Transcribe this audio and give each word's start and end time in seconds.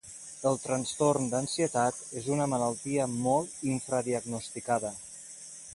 El 0.51 0.55
trastorn 0.61 1.27
d'ansietat 1.33 1.99
és 2.23 2.31
una 2.37 2.49
malaltia 2.55 3.07
molt 3.27 3.61
infradiagnosticada. 3.75 4.99